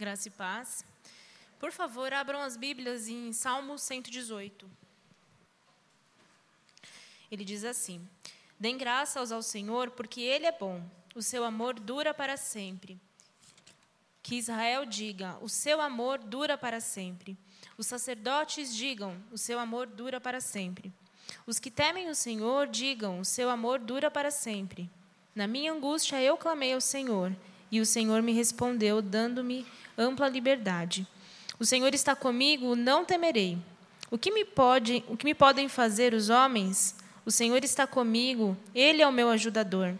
[0.00, 0.82] Graça e paz.
[1.58, 4.66] Por favor, abram as Bíblias em Salmo 118.
[7.30, 8.00] Ele diz assim:
[8.58, 10.82] Dêem graças ao Senhor, porque Ele é bom,
[11.14, 12.98] o seu amor dura para sempre.
[14.22, 17.36] Que Israel diga: O seu amor dura para sempre.
[17.76, 20.90] Os sacerdotes digam: O seu amor dura para sempre.
[21.46, 24.88] Os que temem o Senhor digam: O seu amor dura para sempre.
[25.34, 27.36] Na minha angústia eu clamei ao Senhor,
[27.70, 29.66] e o Senhor me respondeu, dando-me
[30.00, 31.06] ampla liberdade.
[31.58, 33.58] O Senhor está comigo, não temerei.
[34.10, 36.96] O que me pode, o que me podem fazer os homens?
[37.24, 39.94] O Senhor está comigo, ele é o meu ajudador.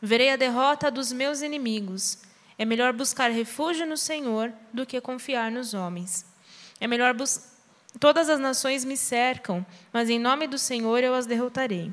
[0.00, 2.18] Verei a derrota dos meus inimigos.
[2.58, 6.24] É melhor buscar refúgio no Senhor do que confiar nos homens.
[6.78, 7.56] É melhor buscar
[7.98, 11.90] Todas as nações me cercam, mas em nome do Senhor eu as derrotarei.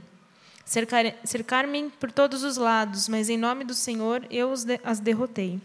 [0.65, 4.51] Cercar-me por todos os lados, mas em nome do Senhor eu
[4.83, 5.61] as derrotei.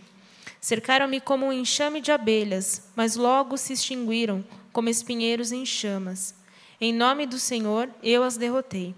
[0.60, 6.34] Cercaram-me como um enxame de abelhas, mas logo se extinguiram, como espinheiros em chamas.
[6.80, 8.94] Em nome do Senhor eu as derrotei.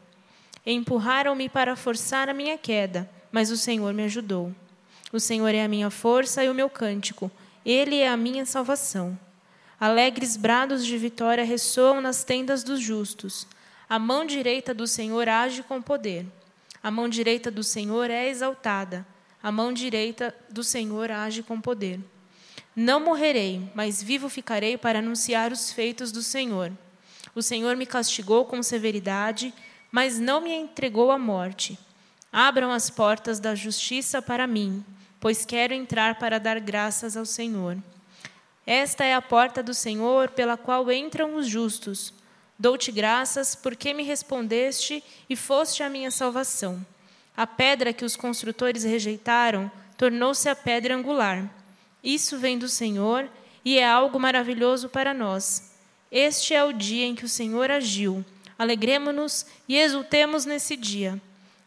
[0.64, 4.54] Empurraram-me para forçar a minha queda, mas o Senhor me ajudou.
[5.12, 7.30] O Senhor é a minha força e o meu cântico,
[7.64, 9.18] ele é a minha salvação.
[9.78, 13.46] Alegres brados de vitória ressoam nas tendas dos justos.
[13.88, 16.26] A mão direita do Senhor age com poder.
[16.82, 19.06] A mão direita do Senhor é exaltada
[19.42, 22.00] a mão direita do Senhor age com poder.
[22.74, 26.72] Não morrerei, mas vivo ficarei para anunciar os feitos do Senhor.
[27.34, 29.52] O Senhor me castigou com severidade,
[29.90, 31.78] mas não me entregou à morte.
[32.32, 34.84] Abram as portas da justiça para mim,
[35.18, 37.76] pois quero entrar para dar graças ao Senhor.
[38.66, 42.14] Esta é a porta do Senhor pela qual entram os justos.
[42.58, 46.84] Dou-te graças porque me respondeste e foste a minha salvação.
[47.40, 51.50] A pedra que os construtores rejeitaram tornou-se a pedra angular.
[52.04, 53.30] Isso vem do Senhor
[53.64, 55.74] e é algo maravilhoso para nós.
[56.12, 58.22] Este é o dia em que o Senhor agiu.
[58.58, 61.18] Alegremos-nos e exultemos nesse dia.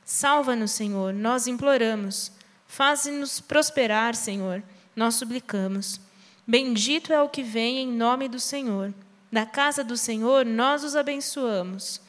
[0.05, 2.31] Salva-nos, Senhor, nós imploramos.
[2.67, 4.61] Faze-nos prosperar, Senhor,
[4.95, 5.99] nós suplicamos.
[6.45, 8.93] Bendito é o que vem em nome do Senhor.
[9.31, 11.99] Da casa do Senhor nós os abençoamos.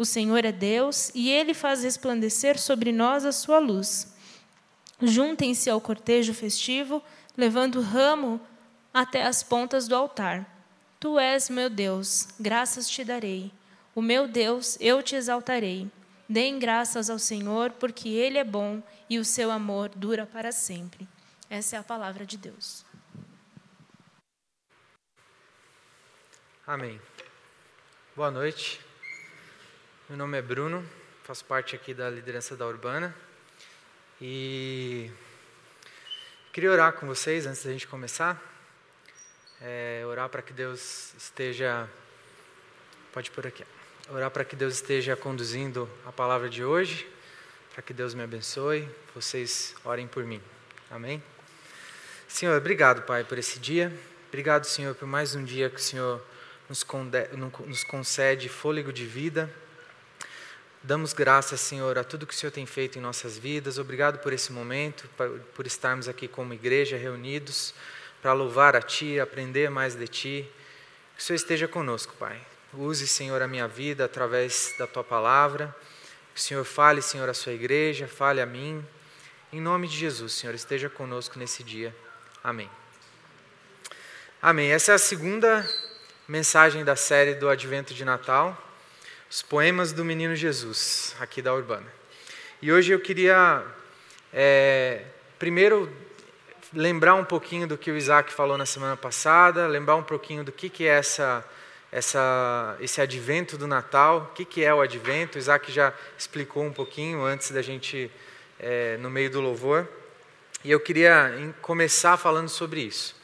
[0.00, 4.16] O Senhor é Deus e ele faz resplandecer sobre nós a sua luz.
[4.98, 7.02] Juntem-se ao cortejo festivo,
[7.36, 8.40] levando ramo
[8.94, 10.46] até as pontas do altar.
[10.98, 13.52] Tu és meu Deus, graças te darei.
[13.94, 15.86] O meu Deus, eu te exaltarei.
[16.26, 21.06] Deem graças ao Senhor, porque Ele é bom e o seu amor dura para sempre.
[21.50, 22.86] Essa é a palavra de Deus.
[26.66, 26.98] Amém.
[28.16, 28.88] Boa noite.
[30.10, 30.84] Meu nome é Bruno,
[31.22, 33.14] faço parte aqui da liderança da Urbana
[34.20, 35.08] e
[36.52, 38.42] queria orar com vocês antes da gente começar.
[39.62, 41.88] É, orar para que Deus esteja.
[43.12, 43.64] Pode por aqui.
[44.08, 47.08] Orar para que Deus esteja conduzindo a palavra de hoje,
[47.72, 48.88] para que Deus me abençoe.
[49.14, 50.42] Vocês orem por mim.
[50.90, 51.22] Amém?
[52.26, 53.96] Senhor, obrigado, Pai, por esse dia.
[54.26, 56.20] Obrigado, Senhor, por mais um dia que o Senhor
[56.68, 59.48] nos concede fôlego de vida.
[60.82, 63.76] Damos graças, Senhor, a tudo que o Senhor tem feito em nossas vidas.
[63.76, 65.06] Obrigado por esse momento,
[65.54, 67.74] por estarmos aqui como igreja reunidos
[68.22, 70.50] para louvar a Ti, aprender mais de Ti.
[71.14, 72.40] Que o Senhor esteja conosco, Pai.
[72.72, 75.76] Use, Senhor, a minha vida através da Tua palavra.
[76.34, 78.82] Que o Senhor fale, Senhor, à Sua igreja, fale a mim.
[79.52, 81.94] Em nome de Jesus, Senhor, esteja conosco nesse dia.
[82.42, 82.70] Amém.
[84.40, 84.70] Amém.
[84.70, 85.68] Essa é a segunda
[86.26, 88.69] mensagem da série do Advento de Natal
[89.30, 91.86] os poemas do Menino Jesus, aqui da Urbana.
[92.60, 93.64] E hoje eu queria,
[94.32, 95.04] é,
[95.38, 95.88] primeiro,
[96.74, 100.50] lembrar um pouquinho do que o Isaac falou na semana passada, lembrar um pouquinho do
[100.50, 101.44] que, que é essa,
[101.92, 105.38] essa, esse advento do Natal, o que, que é o advento.
[105.38, 108.10] O Isaac já explicou um pouquinho antes da gente,
[108.58, 109.86] é, no meio do louvor.
[110.64, 113.14] E eu queria começar falando sobre isso.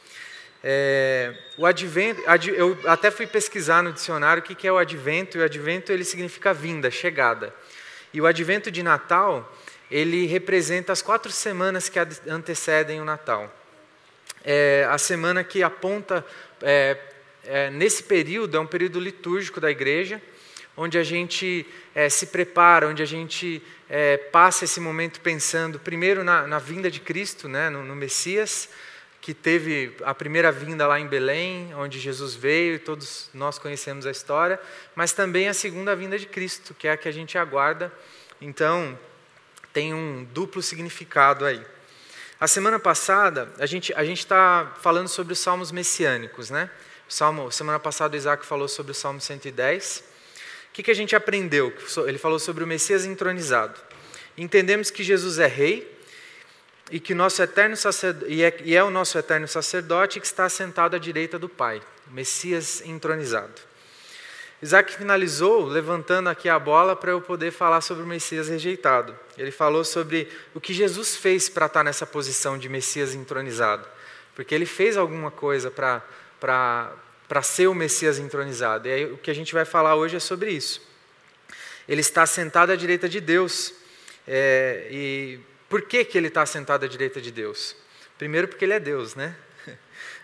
[0.69, 2.21] É, o advento,
[2.53, 6.03] eu até fui pesquisar no dicionário o que é o advento, e o advento ele
[6.03, 7.55] significa vinda, chegada.
[8.13, 9.49] E o advento de Natal,
[9.89, 11.97] ele representa as quatro semanas que
[12.27, 13.49] antecedem o Natal.
[14.43, 16.25] É, a semana que aponta,
[16.61, 16.97] é,
[17.45, 20.21] é, nesse período, é um período litúrgico da igreja,
[20.75, 21.65] onde a gente
[21.95, 26.91] é, se prepara, onde a gente é, passa esse momento pensando primeiro na, na vinda
[26.91, 28.67] de Cristo, né, no, no Messias,
[29.27, 34.05] que teve a primeira vinda lá em Belém, onde Jesus veio e todos nós conhecemos
[34.05, 34.57] a história,
[34.95, 37.91] mas também a segunda vinda de Cristo, que é a que a gente aguarda.
[38.39, 38.97] Então,
[39.73, 41.61] tem um duplo significado aí.
[42.39, 46.69] A semana passada, a gente a está falando sobre os salmos messiânicos, né?
[47.09, 50.05] Salmo, semana passada o Isaac falou sobre o Salmo 110.
[50.69, 51.75] O que, que a gente aprendeu?
[52.07, 53.77] Ele falou sobre o Messias entronizado.
[54.37, 55.96] Entendemos que Jesus é rei
[56.91, 57.75] e que nosso eterno
[58.27, 61.81] e, é, e é o nosso eterno sacerdote que está sentado à direita do Pai,
[62.07, 63.67] Messias entronizado.
[64.61, 69.15] Isaac finalizou levantando aqui a bola para eu poder falar sobre o Messias rejeitado.
[69.37, 73.87] Ele falou sobre o que Jesus fez para estar nessa posição de Messias entronizado.
[74.35, 78.87] Porque ele fez alguma coisa para ser o Messias entronizado.
[78.87, 80.81] E aí, o que a gente vai falar hoje é sobre isso.
[81.87, 83.73] Ele está sentado à direita de Deus.
[84.27, 87.75] É, e por que, que ele está sentado à direita de Deus?
[88.17, 89.35] Primeiro, porque ele é Deus, né?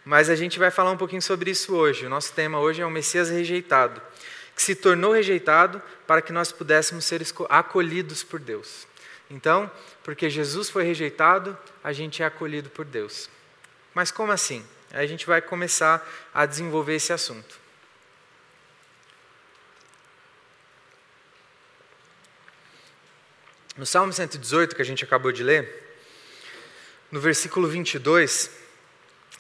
[0.06, 2.06] Mas a gente vai falar um pouquinho sobre isso hoje.
[2.06, 4.02] O nosso tema hoje é o Messias rejeitado,
[4.56, 8.88] que se tornou rejeitado para que nós pudéssemos ser acolhidos por Deus.
[9.30, 9.70] Então,
[10.04, 13.30] porque Jesus foi rejeitado, a gente é acolhido por Deus.
[13.94, 14.66] Mas como assim?
[14.92, 17.63] Aí a gente vai começar a desenvolver esse assunto.
[23.76, 25.98] No Salmo 118, que a gente acabou de ler,
[27.12, 28.50] no versículo 22,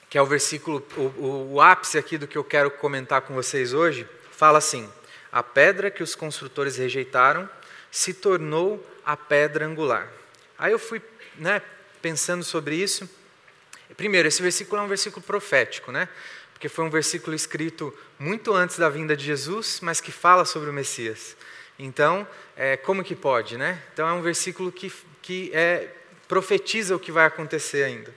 [0.09, 3.73] que é o versículo, o, o, ápice aqui do que eu quero comentar com vocês
[3.73, 4.91] hoje, fala assim:
[5.31, 7.49] A pedra que os construtores rejeitaram
[7.91, 10.11] se tornou a pedra angular.
[10.57, 11.01] Aí eu fui
[11.37, 11.61] né,
[12.01, 13.09] pensando sobre isso
[13.95, 16.09] Primeiro, esse versículo é um versículo profético, né?
[16.53, 20.69] Porque foi um versículo escrito muito antes da vinda de Jesus, mas que fala sobre
[20.69, 21.35] o Messias.
[21.85, 22.25] Então,
[22.55, 23.77] é, como que pode, né?
[23.91, 24.89] Então é um versículo que,
[25.21, 25.89] que é,
[26.29, 28.09] profetiza o que vai acontecer ainda.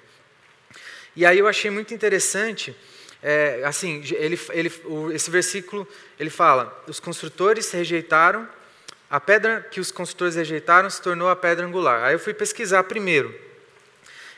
[1.16, 2.76] E aí eu achei muito interessante,
[3.20, 4.72] é, assim, ele, ele,
[5.12, 5.84] esse versículo
[6.16, 8.48] ele fala: os construtores rejeitaram
[9.10, 12.04] a pedra que os construtores rejeitaram se tornou a pedra angular.
[12.04, 13.34] Aí eu fui pesquisar primeiro.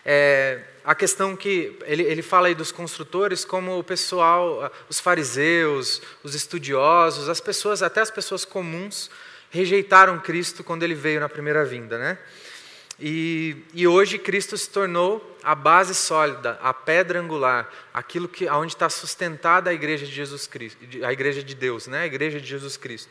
[0.06, 6.00] É, a questão que ele, ele fala aí dos construtores como o pessoal, os fariseus,
[6.22, 9.10] os estudiosos, as pessoas, até as pessoas comuns,
[9.50, 12.18] rejeitaram Cristo quando ele veio na primeira vinda, né?
[12.98, 18.72] E, e hoje Cristo se tornou a base sólida, a pedra angular, aquilo que aonde
[18.72, 22.04] está sustentada a igreja de Jesus Cristo, a igreja de Deus, né?
[22.04, 23.10] A igreja de Jesus Cristo.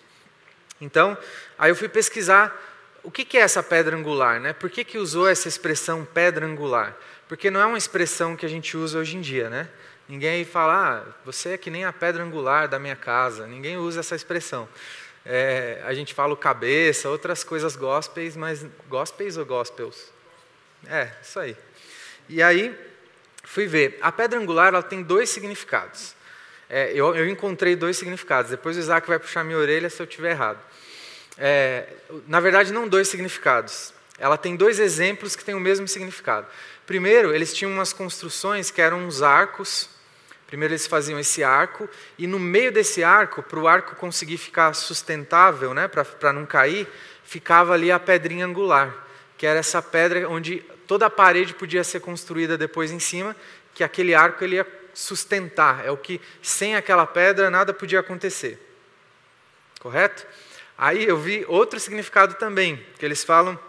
[0.81, 1.15] Então,
[1.59, 2.67] aí eu fui pesquisar
[3.07, 4.51] o que, é essa pedra angular, né?
[4.51, 6.94] Por que, que usou essa expressão pedra angular?
[7.30, 9.69] Porque não é uma expressão que a gente usa hoje em dia, né?
[10.09, 13.48] Ninguém fala, ah, você é que nem a pedra angular da minha casa.
[13.48, 14.68] Ninguém usa essa expressão.
[15.25, 20.12] É, a gente fala o cabeça, outras coisas gospels, mas gospels ou gospels?
[20.86, 21.56] É, isso aí.
[22.27, 22.77] E aí,
[23.42, 23.98] fui ver.
[24.01, 26.13] A pedra angular ela tem dois significados.
[26.69, 28.51] É, eu, eu, encontrei dois significados.
[28.51, 30.60] Depois o Isaac vai puxar minha orelha se eu estiver errado.
[31.38, 31.88] É,
[32.28, 33.94] na verdade, não dois significados.
[34.18, 36.48] Ela tem dois exemplos que têm o mesmo significado.
[36.86, 39.89] Primeiro, eles tinham umas construções que eram uns arcos.
[40.48, 44.74] Primeiro, eles faziam esse arco, e no meio desse arco, para o arco conseguir ficar
[44.74, 46.88] sustentável, né, para não cair,
[47.25, 48.95] ficava ali a pedrinha angular,
[49.38, 53.36] que era essa pedra onde toda a parede podia ser construída depois em cima,
[53.74, 55.86] que aquele arco ele ia sustentar.
[55.86, 58.57] É o que, sem aquela pedra, nada podia acontecer.
[59.81, 60.25] Correto?
[60.77, 63.59] Aí eu vi outro significado também, que eles falam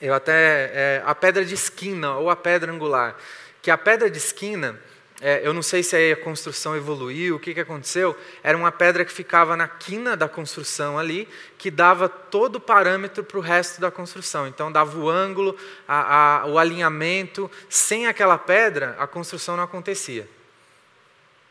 [0.00, 3.16] eu até é, a pedra de esquina ou a pedra angular,
[3.62, 4.78] que a pedra de esquina,
[5.20, 8.70] é, eu não sei se aí a construção evoluiu, o que, que aconteceu, era uma
[8.70, 13.40] pedra que ficava na quina da construção ali, que dava todo o parâmetro para o
[13.40, 14.46] resto da construção.
[14.46, 15.56] Então dava o ângulo,
[15.88, 17.50] a, a, o alinhamento.
[17.70, 20.28] Sem aquela pedra, a construção não acontecia.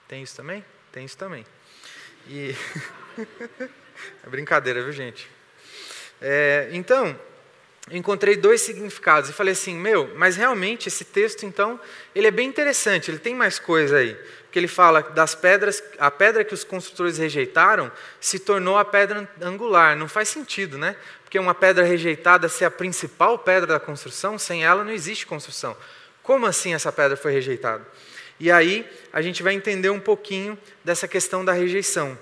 [0.07, 0.63] Tem isso também?
[0.91, 1.43] Tem isso também.
[2.27, 2.55] E
[4.25, 5.29] é brincadeira, viu gente?
[6.21, 7.19] É, então
[7.91, 11.79] encontrei dois significados e falei assim, meu, mas realmente esse texto então,
[12.15, 14.17] ele é bem interessante, ele tem mais coisa aí.
[14.43, 17.91] Porque ele fala das pedras, a pedra que os construtores rejeitaram
[18.21, 19.95] se tornou a pedra angular.
[19.95, 20.95] Não faz sentido, né?
[21.23, 25.75] Porque uma pedra rejeitada ser a principal pedra da construção, sem ela não existe construção.
[26.21, 27.83] Como assim essa pedra foi rejeitada?
[28.39, 32.15] E aí a gente vai entender um pouquinho dessa questão da rejeição.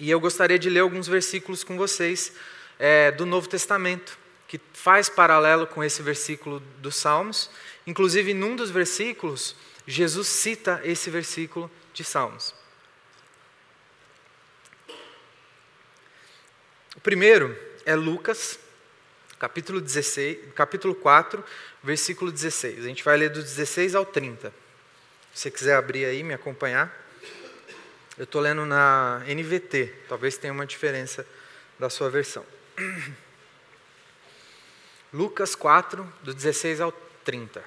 [0.00, 2.32] E eu gostaria de ler alguns versículos com vocês
[2.78, 7.48] é, do Novo Testamento que faz paralelo com esse versículo dos Salmos.
[7.86, 9.54] Inclusive, num dos versículos,
[9.86, 12.52] Jesus cita esse versículo de Salmos.
[16.96, 18.58] O primeiro é Lucas,
[19.38, 21.44] capítulo, 16, capítulo 4,
[21.80, 22.80] versículo 16.
[22.80, 24.52] A gente vai ler do 16 ao 30.
[25.32, 27.09] Se você quiser abrir aí, me acompanhar.
[28.20, 31.26] Eu estou lendo na NVT, talvez tenha uma diferença
[31.78, 32.44] da sua versão.
[35.10, 36.92] Lucas 4, do 16 ao
[37.24, 37.64] 30.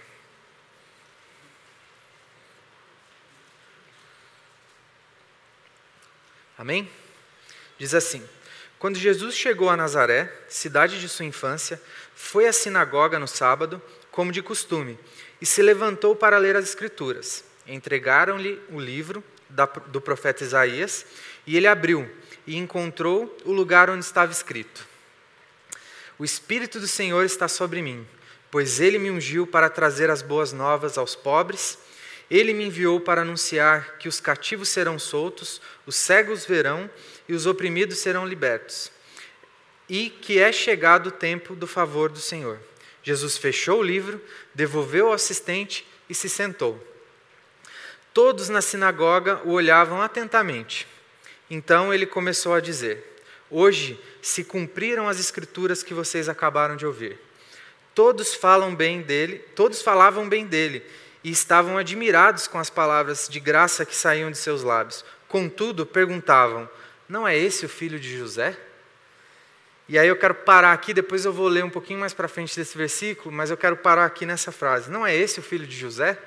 [6.56, 6.88] Amém?
[7.80, 8.24] Diz assim:
[8.78, 11.82] Quando Jesus chegou a Nazaré, cidade de sua infância,
[12.14, 13.82] foi à sinagoga no sábado,
[14.12, 15.00] como de costume,
[15.42, 17.44] e se levantou para ler as Escrituras.
[17.66, 19.24] Entregaram-lhe o livro
[19.88, 21.06] do profeta Isaías,
[21.46, 22.10] e ele abriu
[22.46, 24.86] e encontrou o lugar onde estava escrito:
[26.18, 28.06] O Espírito do Senhor está sobre mim,
[28.50, 31.78] pois ele me ungiu para trazer as boas novas aos pobres.
[32.32, 36.90] Ele me enviou para anunciar que os cativos serão soltos, os cegos verão
[37.28, 38.92] e os oprimidos serão libertos,
[39.88, 42.60] e que é chegado o tempo do favor do Senhor.
[43.04, 44.22] Jesus fechou o livro,
[44.56, 46.82] devolveu ao assistente e se sentou.
[48.14, 50.88] Todos na sinagoga o olhavam atentamente.
[51.50, 57.20] Então ele começou a dizer: Hoje se cumpriram as escrituras que vocês acabaram de ouvir.
[57.96, 60.84] Todos falam bem dele, todos falavam bem dele
[61.24, 65.04] e estavam admirados com as palavras de graça que saíam de seus lábios.
[65.28, 66.70] Contudo, perguntavam:
[67.10, 68.58] Não é esse o filho de José?
[69.90, 72.56] E aí eu quero parar aqui, depois eu vou ler um pouquinho mais para frente
[72.56, 74.90] desse versículo, mas eu quero parar aqui nessa frase.
[74.90, 76.18] Não é esse o filho de José?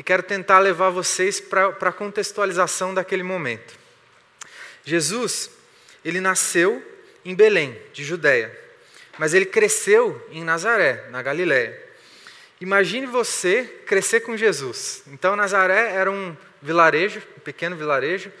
[0.00, 3.78] E quero tentar levar vocês para a contextualização daquele momento.
[4.82, 5.50] Jesus,
[6.02, 6.82] ele nasceu
[7.22, 8.50] em Belém, de Judéia,
[9.18, 11.78] mas ele cresceu em Nazaré, na Galiléia.
[12.62, 15.02] Imagine você crescer com Jesus.
[15.08, 18.32] Então, Nazaré era um vilarejo, um pequeno vilarejo,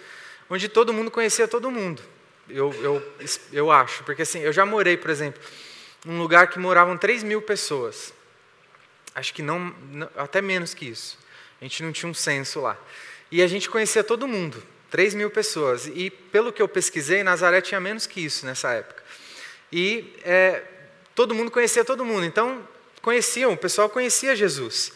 [0.48, 2.00] onde todo mundo conhecia todo mundo.
[2.48, 3.12] Eu, eu,
[3.52, 5.42] eu acho, porque assim, eu já morei, por exemplo,
[6.06, 8.14] num lugar que moravam 3 mil pessoas.
[9.14, 9.74] Acho que não,
[10.16, 11.20] até menos que isso.
[11.60, 12.78] A gente não tinha um censo lá.
[13.30, 14.62] E a gente conhecia todo mundo.
[14.90, 15.86] 3 mil pessoas.
[15.86, 19.02] E pelo que eu pesquisei, Nazaré tinha menos que isso nessa época.
[19.72, 20.62] E é,
[21.14, 22.24] todo mundo conhecia todo mundo.
[22.24, 22.66] Então,
[23.02, 24.92] conheciam, o pessoal conhecia Jesus.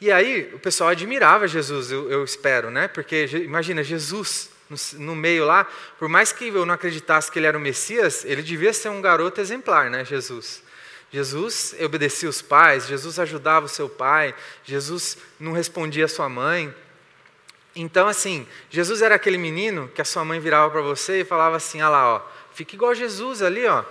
[0.00, 2.86] E aí, o pessoal admirava Jesus, eu, eu espero, né?
[2.86, 5.66] Porque, imagina, Jesus no, no, meio lá,
[5.98, 9.00] por mais que eu não acreditasse que ele era o Messias, ele devia ser um
[9.00, 10.04] garoto exemplar, né?
[10.04, 10.62] Jesus.
[11.10, 16.74] Jesus obedecia os pais, Jesus ajudava o seu pai, Jesus não respondia a sua mãe.
[17.74, 21.56] Então, assim, Jesus era aquele menino que a sua mãe virava para você e falava
[21.56, 22.22] assim: ah lá, ó,
[22.52, 23.84] fica igual Jesus ali, ó,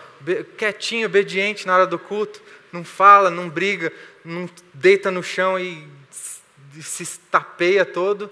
[0.58, 3.92] quietinho, obediente na hora do culto, não fala, não briga,
[4.24, 5.88] não deita no chão e
[6.82, 8.30] se tapeia todo.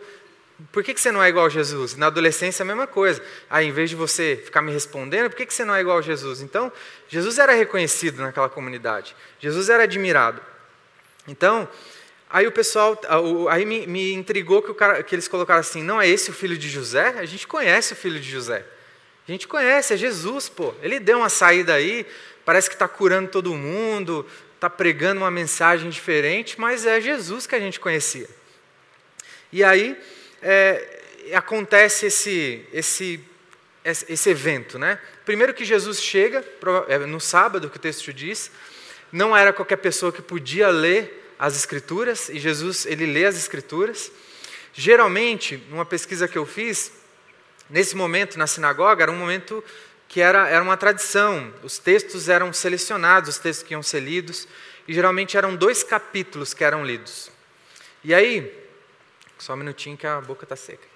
[0.72, 1.96] Por que, que você não é igual a Jesus?
[1.96, 3.22] Na adolescência a mesma coisa.
[3.50, 5.98] Aí, em vez de você ficar me respondendo, por que, que você não é igual
[5.98, 6.42] a Jesus?
[6.42, 6.72] Então,
[7.10, 9.16] Jesus era reconhecido naquela comunidade.
[9.40, 10.42] Jesus era admirado.
[11.28, 11.68] Então,
[12.28, 13.00] Aí o pessoal,
[13.50, 16.58] aí me, me intrigou que, cara, que, eles colocaram assim: não é esse o filho
[16.58, 17.16] de José?
[17.18, 18.66] A gente conhece o filho de José.
[19.28, 20.74] A gente conhece, é Jesus, pô.
[20.82, 22.06] Ele deu uma saída aí,
[22.44, 27.56] parece que está curando todo mundo, está pregando uma mensagem diferente, mas é Jesus que
[27.56, 28.28] a gente conhecia.
[29.52, 29.98] E aí
[30.42, 31.02] é,
[31.34, 33.20] acontece esse, esse,
[33.84, 35.00] esse evento, né?
[35.26, 36.44] Primeiro que Jesus chega,
[36.88, 38.52] é, no sábado, que o texto diz,
[39.12, 44.12] não era qualquer pessoa que podia ler as escrituras e Jesus ele lê as escrituras.
[44.74, 46.92] Geralmente, numa pesquisa que eu fiz,
[47.70, 49.64] nesse momento na sinagoga era um momento
[50.08, 51.54] que era, era uma tradição.
[51.64, 54.48] Os textos eram selecionados, os textos que iam ser lidos,
[54.88, 57.32] e geralmente eram dois capítulos que eram lidos.
[58.04, 58.54] E aí,
[59.38, 60.88] só um minutinho que a boca está seca.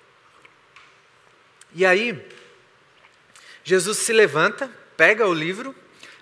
[1.74, 2.28] E aí,
[3.64, 5.76] Jesus se levanta, pega o livro,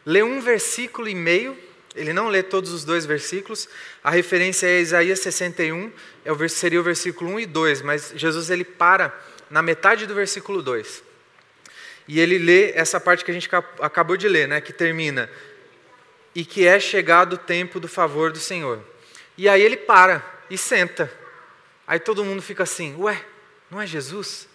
[0.06, 1.58] lê um versículo e meio
[1.98, 3.68] ele não lê todos os dois versículos.
[4.04, 5.92] A referência é Isaías 61,
[6.24, 9.20] é seria o versículo 1 e 2, mas Jesus ele para
[9.50, 11.04] na metade do versículo 2.
[12.08, 13.50] E ele lê essa parte que a gente
[13.82, 15.30] acabou de ler, né, que termina
[16.36, 18.80] e que é chegado o tempo do favor do Senhor.
[19.36, 21.12] E aí ele para e senta.
[21.88, 23.25] Aí todo mundo fica assim: "Ué,
[23.72, 24.48] não é Jesus?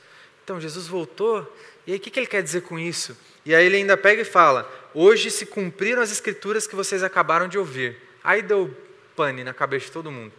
[0.44, 1.50] Então Jesus voltou?
[1.86, 4.24] E aí o que ele quer dizer com isso?" E aí ele ainda pega e
[4.24, 7.96] fala: Hoje se cumpriram as escrituras que vocês acabaram de ouvir.
[8.22, 8.74] Aí deu
[9.16, 10.32] pane na cabeça de todo mundo.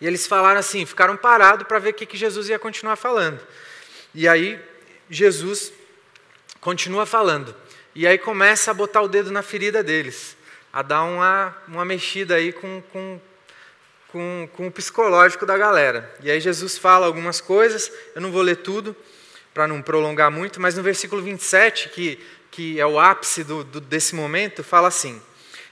[0.00, 3.40] E eles falaram assim, ficaram parados para ver o que, que Jesus ia continuar falando.
[4.14, 4.60] E aí
[5.08, 5.72] Jesus
[6.60, 7.54] continua falando.
[7.94, 10.36] E aí começa a botar o dedo na ferida deles,
[10.70, 13.20] a dar uma, uma mexida aí com, com,
[14.16, 16.10] com, com o psicológico da galera.
[16.22, 18.96] E aí Jesus fala algumas coisas, eu não vou ler tudo
[19.52, 22.18] para não prolongar muito, mas no versículo 27, que
[22.56, 25.20] que é o ápice do, do, desse momento, fala assim: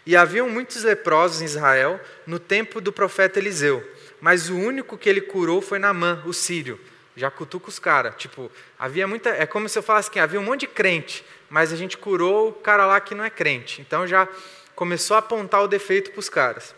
[0.04, 3.82] E haviam muitos leprosos em Israel no tempo do profeta Eliseu,
[4.20, 6.78] mas o único que ele curou foi Naamã, o sírio.
[7.16, 8.14] Já cutuca os caras.
[8.18, 9.30] Tipo, havia muita.
[9.30, 12.50] É como se eu falasse que havia um monte de crente, mas a gente curou
[12.50, 13.80] o cara lá que não é crente.
[13.80, 14.28] Então já
[14.74, 16.74] começou a apontar o defeito para os caras.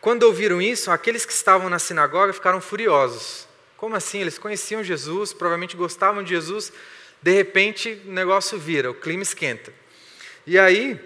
[0.00, 4.20] Quando ouviram isso, aqueles que estavam na sinagoga ficaram furiosos Como assim?
[4.20, 6.72] Eles conheciam Jesus, provavelmente gostavam de Jesus,
[7.22, 9.72] de repente o negócio vira, o clima esquenta.
[10.46, 10.98] E aí,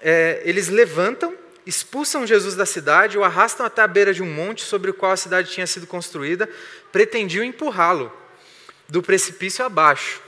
[0.00, 4.62] é, eles levantam, expulsam Jesus da cidade, o arrastam até a beira de um monte
[4.62, 6.48] sobre o qual a cidade tinha sido construída,
[6.90, 8.12] pretendiam empurrá-lo
[8.88, 10.20] do precipício abaixo.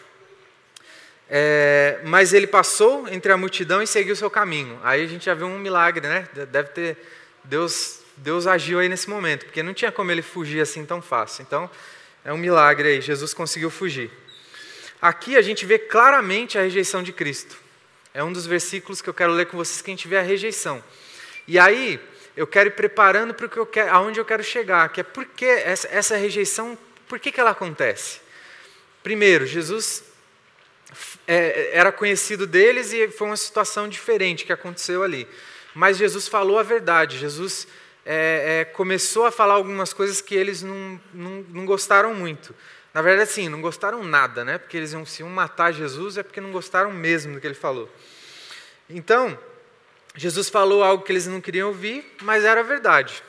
[1.28, 4.78] É, mas ele passou entre a multidão e seguiu seu caminho.
[4.84, 6.28] Aí a gente já viu um milagre, né?
[6.50, 6.96] Deve ter
[7.42, 11.42] Deus, Deus agiu aí nesse momento, porque não tinha como ele fugir assim tão fácil.
[11.42, 11.70] Então
[12.24, 13.00] é um milagre aí.
[13.00, 14.10] Jesus conseguiu fugir.
[15.00, 17.56] Aqui a gente vê claramente a rejeição de Cristo.
[18.12, 20.22] É um dos versículos que eu quero ler com vocês que a gente vê a
[20.22, 20.82] rejeição.
[21.46, 22.00] E aí
[22.36, 25.88] eu quero ir preparando para eu aonde eu quero chegar, que é por que essa,
[25.88, 26.78] essa rejeição,
[27.08, 28.20] por que, que ela acontece?
[29.02, 30.04] Primeiro, Jesus
[31.26, 35.28] é, era conhecido deles e foi uma situação diferente que aconteceu ali.
[35.74, 37.18] Mas Jesus falou a verdade.
[37.18, 37.66] Jesus
[38.04, 42.54] é, é, começou a falar algumas coisas que eles não, não, não, gostaram muito.
[42.92, 44.58] Na verdade, sim, não gostaram nada, né?
[44.58, 47.54] Porque eles iam, se iam matar Jesus é porque não gostaram mesmo do que ele
[47.54, 47.90] falou.
[48.88, 49.38] Então,
[50.14, 53.22] Jesus falou algo que eles não queriam ouvir, mas era verdade.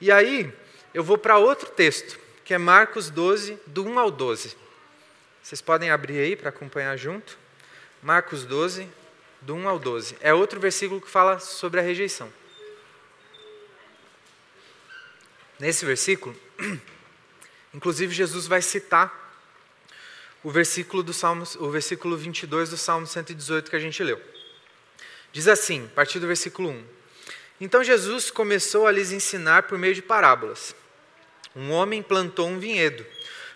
[0.00, 0.52] E aí,
[0.92, 4.56] eu vou para outro texto, que é Marcos 12, do 1 ao 12.
[5.42, 7.38] Vocês podem abrir aí para acompanhar junto.
[8.02, 8.88] Marcos 12,
[9.40, 10.16] do 1 ao 12.
[10.20, 12.30] É outro versículo que fala sobre a rejeição.
[15.58, 16.36] Nesse versículo,
[17.74, 19.26] inclusive Jesus vai citar
[20.42, 24.20] o versículo do Salmo, o versículo 22 do Salmo 118 que a gente leu.
[25.32, 26.84] Diz assim, a partir do versículo 1.
[27.60, 30.74] Então Jesus começou a lhes ensinar por meio de parábolas.
[31.56, 33.04] Um homem plantou um vinhedo,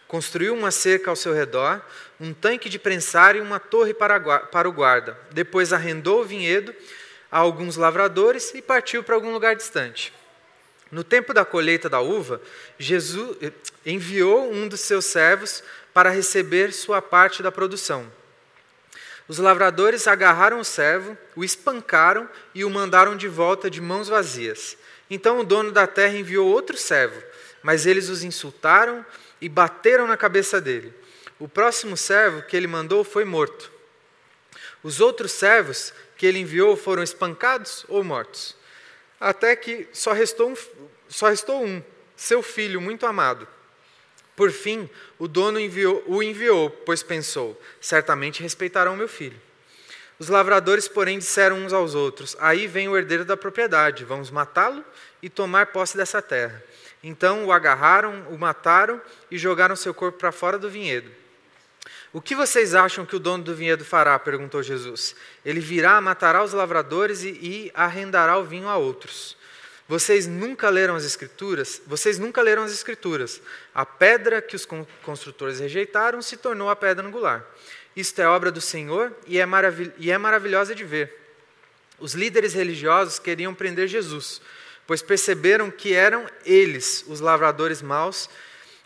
[0.09, 1.81] construiu uma cerca ao seu redor,
[2.19, 5.17] um tanque de prensar e uma torre para o guarda.
[5.31, 6.75] Depois arrendou o vinhedo
[7.31, 10.13] a alguns lavradores e partiu para algum lugar distante.
[10.93, 12.39] No tempo da colheita da uva,
[12.79, 13.51] Jesus eh,
[13.87, 18.13] enviou um dos seus servos para receber sua parte da produção.
[19.27, 24.77] Os lavradores agarraram o servo, o espancaram e o mandaram de volta de mãos vazias.
[25.09, 27.23] Então o dono da terra enviou outro servo,
[27.63, 29.05] mas eles os insultaram
[29.41, 30.93] e bateram na cabeça dele.
[31.39, 33.73] O próximo servo que ele mandou foi morto.
[34.83, 38.61] Os outros servos que ele enviou foram espancados ou mortos.
[39.23, 40.57] Até que só restou um,
[41.13, 41.83] só restou um
[42.17, 43.47] seu filho muito amado.
[44.35, 49.39] Por fim, o dono enviou, o enviou, pois pensou: certamente respeitarão meu filho.
[50.19, 54.85] Os lavradores, porém, disseram uns aos outros: Aí vem o herdeiro da propriedade, vamos matá-lo
[55.23, 56.63] e tomar posse dessa terra.
[57.03, 61.11] Então o agarraram, o mataram e jogaram seu corpo para fora do vinhedo.
[62.13, 64.19] O que vocês acham que o dono do vinhedo fará?
[64.19, 65.17] perguntou Jesus.
[65.45, 69.37] Ele virá, matará os lavradores e, e arrendará o vinho a outros.
[69.93, 71.83] Vocês nunca leram as escrituras?
[71.87, 73.43] Vocês nunca leram as escrituras.
[73.75, 74.67] A pedra que os
[75.03, 77.45] construtores rejeitaram se tornou a pedra angular.
[77.95, 81.15] Isto é obra do Senhor e é, maravil e é maravilhosa de ver.
[81.99, 84.41] Os líderes religiosos queriam prender Jesus,
[84.87, 88.31] pois perceberam que eram eles os lavradores maus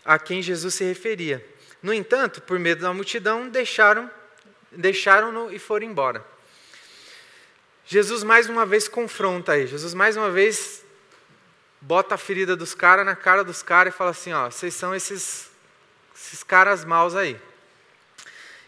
[0.03, 1.41] a quem Jesus se referia.
[1.81, 4.11] No entanto, por medo da multidão, deixaram
[4.73, 6.21] deixaram-no e foram embora.
[7.85, 9.67] Jesus mais uma vez confronta aí.
[9.67, 10.85] Jesus mais uma vez
[11.81, 14.95] bota a ferida dos caras na cara dos caras e fala assim: ó, vocês são
[14.95, 15.49] esses,
[16.15, 17.39] esses caras maus aí.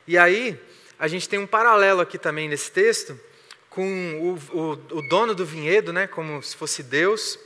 [0.07, 0.59] E aí,
[0.97, 3.19] a gente tem um paralelo aqui também nesse texto
[3.69, 7.37] com o, o, o dono do vinhedo, né, como se fosse Deus,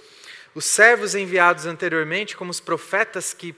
[0.55, 3.53] os servos enviados anteriormente, como os profetas que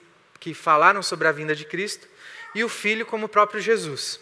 [0.46, 2.08] que falaram sobre a vinda de Cristo,
[2.54, 4.20] e o Filho como o próprio Jesus.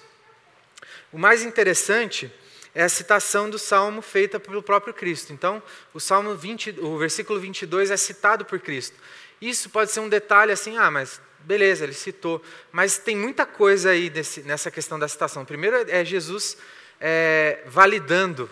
[1.12, 2.32] O mais interessante
[2.76, 5.32] é a citação do salmo feita pelo próprio Cristo.
[5.32, 5.62] Então,
[5.94, 8.98] o salmo 20, o versículo 22 é citado por Cristo.
[9.42, 12.42] Isso pode ser um detalhe assim, ah, mas beleza, ele citou.
[12.72, 15.46] Mas tem muita coisa aí desse, nessa questão da citação.
[15.46, 16.58] Primeiro é Jesus
[17.00, 18.50] é, validando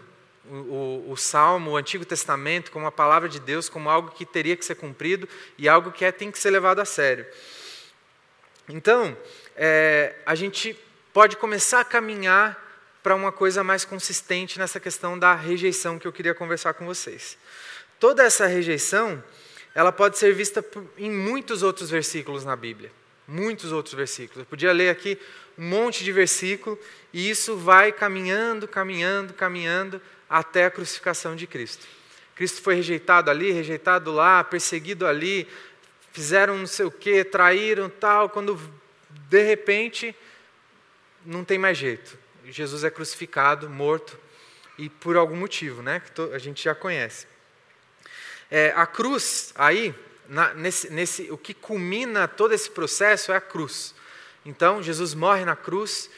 [0.50, 4.26] o, o, o, Salmo, o Antigo Testamento, como a palavra de Deus, como algo que
[4.26, 7.26] teria que ser cumprido e algo que é, tem que ser levado a sério.
[8.68, 9.18] Então,
[9.56, 10.78] é, a gente
[11.14, 12.71] pode começar a caminhar
[13.04, 17.38] para uma coisa mais consistente nessa questão da rejeição que eu queria conversar com vocês.
[18.00, 19.24] Toda essa rejeição,
[19.74, 20.64] ela pode ser vista
[20.98, 22.92] em muitos outros versículos na Bíblia.
[23.28, 24.40] Muitos outros versículos.
[24.40, 25.18] Eu podia ler aqui
[25.58, 26.78] um monte de versículo
[27.14, 31.86] e isso vai caminhando, caminhando, caminhando até a crucificação de Cristo.
[32.36, 35.48] Cristo foi rejeitado ali, rejeitado lá, perseguido ali,
[36.12, 38.60] fizeram não sei o que, traíram tal, quando
[39.30, 40.16] de repente
[41.26, 42.18] não tem mais jeito.
[42.52, 44.18] Jesus é crucificado, morto,
[44.78, 47.28] e por algum motivo, né, que a gente já conhece.
[48.50, 49.94] É, a cruz, aí,
[50.28, 53.94] na, nesse, nesse, o que culmina todo esse processo é a cruz.
[54.46, 56.10] Então, Jesus morre na cruz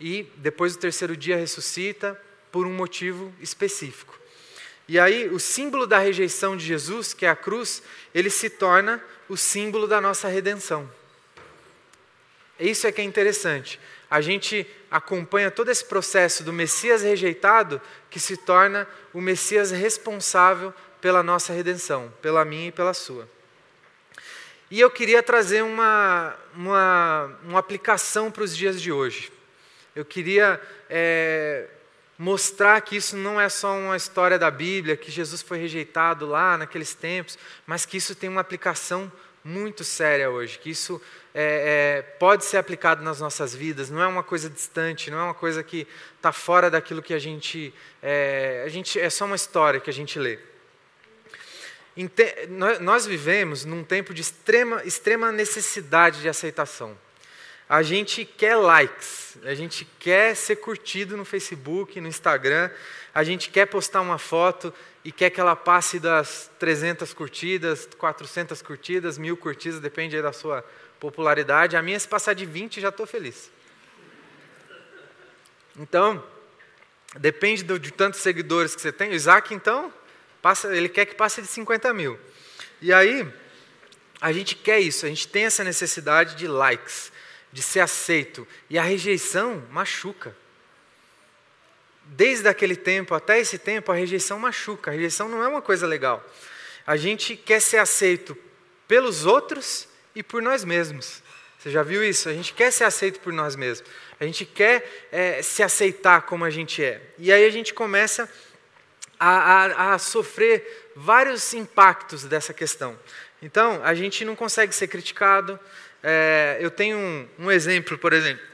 [0.00, 2.20] e depois do terceiro dia ressuscita
[2.50, 4.18] por um motivo específico.
[4.88, 7.82] E aí, o símbolo da rejeição de Jesus, que é a cruz,
[8.14, 10.90] ele se torna o símbolo da nossa redenção.
[12.58, 13.78] Isso é que é interessante.
[14.10, 20.72] A gente acompanha todo esse processo do Messias rejeitado, que se torna o Messias responsável
[21.00, 23.28] pela nossa redenção, pela minha e pela sua.
[24.70, 29.32] E eu queria trazer uma, uma, uma aplicação para os dias de hoje.
[29.96, 31.66] Eu queria é,
[32.18, 36.58] mostrar que isso não é só uma história da Bíblia, que Jesus foi rejeitado lá
[36.58, 39.10] naqueles tempos, mas que isso tem uma aplicação
[39.48, 41.00] muito séria hoje, que isso
[41.34, 45.24] é, é, pode ser aplicado nas nossas vidas, não é uma coisa distante, não é
[45.24, 49.00] uma coisa que está fora daquilo que a gente, é, a gente.
[49.00, 50.38] É só uma história que a gente lê.
[52.80, 56.96] Nós vivemos num tempo de extrema, extrema necessidade de aceitação.
[57.68, 62.70] A gente quer likes, a gente quer ser curtido no Facebook, no Instagram,
[63.14, 64.72] a gente quer postar uma foto
[65.08, 70.62] e quer que ela passe das 300 curtidas, 400 curtidas, mil curtidas, depende da sua
[71.00, 71.78] popularidade.
[71.78, 73.50] A minha, se passar de 20, já estou feliz.
[75.78, 76.22] Então,
[77.16, 79.08] depende de tantos seguidores que você tem.
[79.08, 79.90] O Isaac, então,
[80.42, 82.20] Passa, ele quer que passe de 50 mil.
[82.82, 83.26] E aí,
[84.20, 87.10] a gente quer isso, a gente tem essa necessidade de likes,
[87.50, 88.46] de ser aceito.
[88.68, 90.36] E a rejeição machuca.
[92.08, 94.90] Desde aquele tempo até esse tempo, a rejeição machuca.
[94.90, 96.24] A rejeição não é uma coisa legal.
[96.86, 98.36] A gente quer ser aceito
[98.86, 101.22] pelos outros e por nós mesmos.
[101.58, 102.28] Você já viu isso?
[102.28, 103.88] A gente quer ser aceito por nós mesmos.
[104.18, 107.00] A gente quer é, se aceitar como a gente é.
[107.18, 108.28] E aí a gente começa
[109.20, 112.98] a, a, a sofrer vários impactos dessa questão.
[113.42, 115.58] Então, a gente não consegue ser criticado.
[116.02, 118.44] É, eu tenho um, um, exemplo, por exemplo.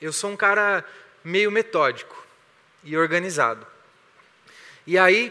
[0.00, 0.84] Eu sou um cara
[1.24, 2.17] meio metódico
[2.88, 3.66] e organizado.
[4.86, 5.30] E aí,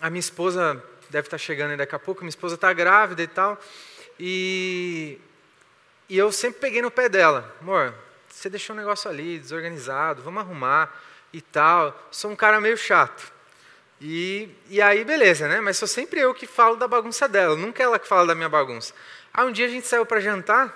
[0.00, 3.60] a minha esposa deve estar chegando daqui a pouco, minha esposa está grávida e tal.
[4.18, 5.18] E,
[6.08, 7.54] e eu sempre peguei no pé dela.
[7.60, 7.94] Amor,
[8.26, 10.90] você deixou um negócio ali, desorganizado, vamos arrumar
[11.32, 12.08] e tal.
[12.10, 13.30] Sou um cara meio chato.
[14.00, 15.60] E, e aí, beleza, né?
[15.60, 18.48] Mas sou sempre eu que falo da bagunça dela, nunca ela que fala da minha
[18.48, 18.94] bagunça.
[19.34, 20.74] Aí um dia a gente saiu para jantar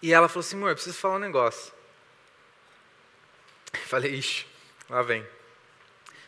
[0.00, 1.72] e ela falou assim: amor, preciso falar um negócio.
[3.72, 4.46] Eu falei: ixi,
[4.88, 5.26] lá vem.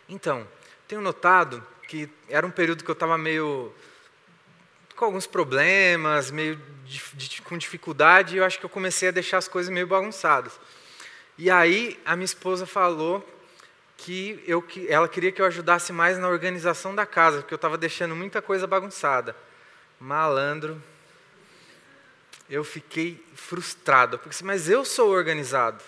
[0.09, 0.47] Então,
[0.87, 3.73] tenho notado que era um período que eu estava meio
[4.95, 9.39] com alguns problemas, meio de, com dificuldade, e eu acho que eu comecei a deixar
[9.39, 10.59] as coisas meio bagunçadas.
[11.37, 13.25] E aí a minha esposa falou
[13.97, 17.57] que eu, que ela queria que eu ajudasse mais na organização da casa, porque eu
[17.57, 19.37] estava deixando muita coisa bagunçada.
[20.01, 20.83] Malandro.
[22.49, 25.83] Eu fiquei frustrado, porque assim, mas eu sou organizado.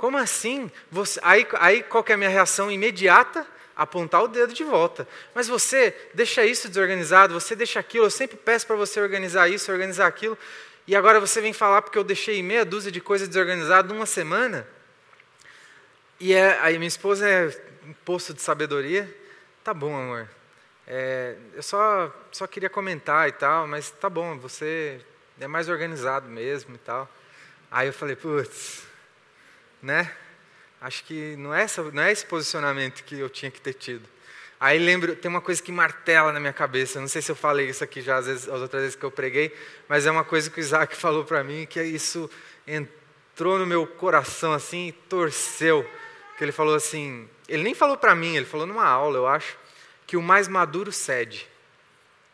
[0.00, 0.70] Como assim?
[0.90, 3.46] Você, aí, aí qual é a minha reação imediata?
[3.76, 5.06] Apontar o dedo de volta.
[5.34, 9.70] Mas você deixa isso desorganizado, você deixa aquilo, eu sempre peço para você organizar isso,
[9.70, 10.38] organizar aquilo,
[10.86, 14.66] e agora você vem falar porque eu deixei meia dúzia de coisas desorganizadas numa semana?
[16.18, 17.48] E é, aí minha esposa é
[17.84, 19.06] um poço de sabedoria.
[19.62, 20.26] Tá bom, amor.
[20.86, 24.98] É, eu só, só queria comentar e tal, mas tá bom, você
[25.38, 27.06] é mais organizado mesmo e tal.
[27.70, 28.88] Aí eu falei, putz,
[29.82, 30.10] né?
[30.80, 34.08] Acho que não é, essa, não é esse posicionamento que eu tinha que ter tido.
[34.58, 37.00] Aí lembro, tem uma coisa que martela na minha cabeça.
[37.00, 39.10] Não sei se eu falei isso aqui já às vezes, as outras vezes que eu
[39.10, 39.54] preguei,
[39.88, 42.30] mas é uma coisa que o Isaac falou para mim que isso
[42.66, 45.88] entrou no meu coração assim e torceu
[46.40, 49.58] que ele falou assim, ele nem falou para mim, ele falou numa aula, eu acho,
[50.06, 51.46] que o mais maduro cede.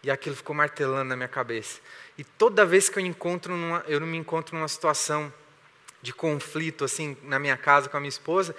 [0.01, 1.81] E aquilo ficou martelando na minha cabeça.
[2.17, 5.33] E toda vez que eu encontro numa, eu me encontro numa situação
[6.07, 8.55] de conflito assim na minha casa com a minha esposa,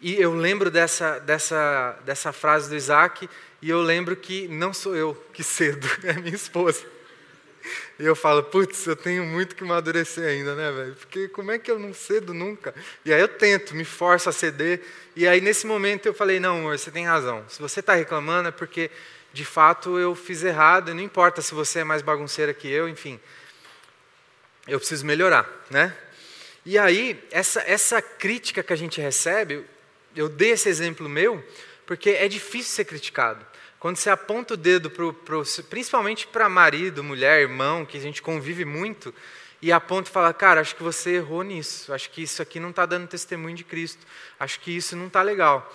[0.00, 3.28] e eu lembro dessa dessa dessa frase do Isaac,
[3.60, 6.84] e eu lembro que não sou eu que cedo, é minha esposa.
[7.98, 10.94] E eu falo, putz, eu tenho muito que amadurecer ainda, né, velho?
[10.94, 12.72] Porque como é que eu não cedo nunca?
[13.04, 14.82] E aí eu tento, me forço a ceder.
[15.16, 17.44] E aí nesse momento eu falei, não, amor, você tem razão.
[17.48, 18.88] Se você está reclamando é porque
[19.32, 20.92] de fato eu fiz errado.
[20.92, 23.18] E não importa se você é mais bagunceira que eu, enfim.
[24.68, 25.92] Eu preciso melhorar, né?
[26.66, 29.64] E aí essa essa crítica que a gente recebe,
[30.16, 31.42] eu dei esse exemplo meu,
[31.86, 33.46] porque é difícil ser criticado.
[33.78, 38.20] Quando você aponta o dedo, pro, pro, principalmente para marido, mulher, irmão, que a gente
[38.20, 39.14] convive muito,
[39.62, 42.70] e aponta e fala: Cara, acho que você errou nisso, acho que isso aqui não
[42.70, 44.04] está dando testemunho de Cristo,
[44.40, 45.72] acho que isso não está legal.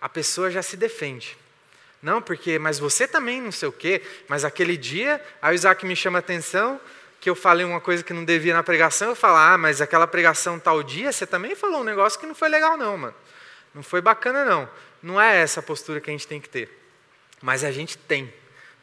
[0.00, 1.38] A pessoa já se defende.
[2.02, 4.02] Não, porque, mas você também não sei o quê.
[4.26, 6.80] Mas aquele dia, aí o Isaac me chama a atenção,
[7.22, 10.08] que eu falei uma coisa que não devia na pregação, eu falo, ah, mas aquela
[10.08, 13.14] pregação tal dia, você também falou um negócio que não foi legal não, mano.
[13.72, 14.68] Não foi bacana não.
[15.00, 16.68] Não é essa a postura que a gente tem que ter.
[17.40, 18.34] Mas a gente tem.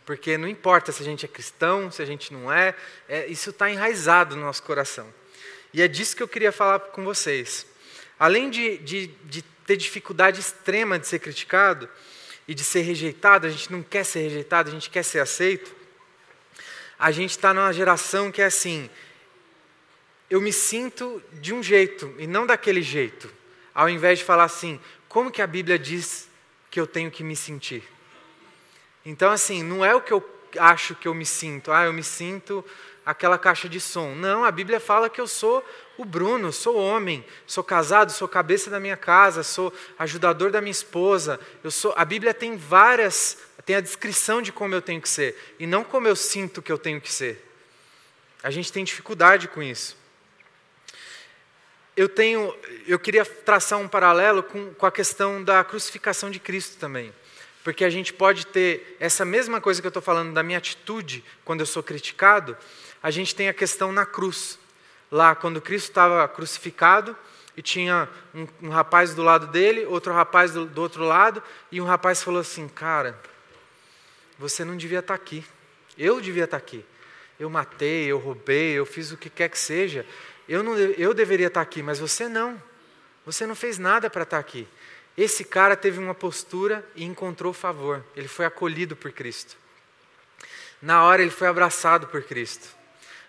[0.06, 2.74] Porque não importa se a gente é cristão, se a gente não é,
[3.10, 5.14] é isso está enraizado no nosso coração.
[5.74, 7.66] E é disso que eu queria falar com vocês.
[8.18, 11.90] Além de, de, de ter dificuldade extrema de ser criticado
[12.48, 15.79] e de ser rejeitado, a gente não quer ser rejeitado, a gente quer ser aceito.
[17.00, 18.90] A gente está numa geração que é assim:
[20.30, 23.32] eu me sinto de um jeito e não daquele jeito,
[23.74, 26.30] ao invés de falar assim, como que a Bíblia diz
[26.70, 27.84] que eu tenho que me sentir?
[29.06, 30.24] Então, assim, não é o que eu
[30.58, 32.64] acho que eu me sinto, ah, eu me sinto
[33.06, 34.14] aquela caixa de som.
[34.16, 35.66] Não, a Bíblia fala que eu sou
[35.98, 40.72] o Bruno, sou homem, sou casado, sou cabeça da minha casa, sou ajudador da minha
[40.72, 41.40] esposa.
[41.64, 45.56] Eu sou, a Bíblia tem várias, tem a descrição de como eu tenho que ser
[45.60, 47.46] e não como eu sinto que eu tenho que ser.
[48.42, 49.98] A gente tem dificuldade com isso.
[51.98, 52.56] Eu tenho,
[52.88, 57.14] eu queria traçar um paralelo com, com a questão da crucificação de Cristo também.
[57.70, 61.24] Porque a gente pode ter essa mesma coisa que eu estou falando da minha atitude
[61.46, 62.58] quando eu sou criticado,
[63.02, 64.58] a gente tem a questão na cruz.
[65.12, 67.16] Lá, quando Cristo estava crucificado,
[67.56, 71.80] e tinha um, um, rapaz do lado dele, outro rapaz do, do, outro lado, e
[71.80, 73.16] um rapaz falou assim: Cara,
[74.40, 75.46] você não devia estar tá aqui.
[75.96, 76.84] Eu devia estar tá aqui.
[77.40, 80.04] Eu matei, eu roubei, eu fiz o que quer que seja.
[80.48, 82.60] Eu, não, eu deveria estar tá aqui, mas você não.
[83.28, 84.68] Você não fez nada para estar aqui.
[85.20, 88.02] Esse cara teve uma postura e encontrou favor.
[88.16, 89.58] Ele foi acolhido por Cristo.
[90.82, 92.70] Na hora ele foi abraçado por Cristo.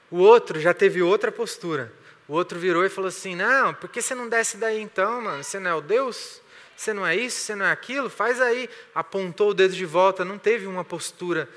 [0.08, 1.92] O outro já teve outra postura.
[2.28, 5.42] O outro virou e falou assim: Não, por que você não desce daí então, mano?
[5.42, 6.40] Você não é o Deus?
[6.76, 7.40] Você não é isso?
[7.40, 8.08] Você não é aquilo?
[8.08, 8.70] Faz aí.
[8.94, 10.24] Apontou o dedo de volta.
[10.24, 11.48] Não teve uma postura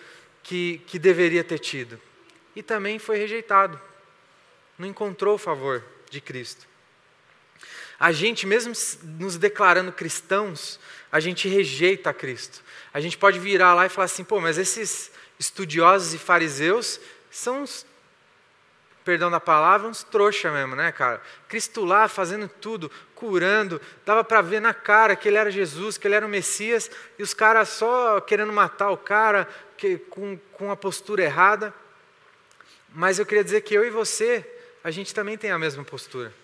[0.42, 2.02] que, que deveria ter tido.
[2.56, 3.80] E também foi rejeitado.
[4.80, 6.73] Não encontrou o favor de Cristo.
[8.04, 8.74] A gente, mesmo
[9.18, 10.78] nos declarando cristãos,
[11.10, 12.62] a gente rejeita Cristo.
[12.94, 17.00] A gente pode virar lá e falar assim, pô, mas esses estudiosos e fariseus
[17.32, 17.86] são uns,
[19.06, 21.22] perdão da palavra, uns trouxa mesmo, né, cara?
[21.48, 26.06] Cristo lá fazendo tudo, curando, dava para ver na cara que ele era Jesus, que
[26.06, 30.70] ele era o Messias, e os caras só querendo matar o cara que, com, com
[30.70, 31.74] a postura errada.
[32.94, 34.46] Mas eu queria dizer que eu e você,
[34.84, 36.43] a gente também tem a mesma postura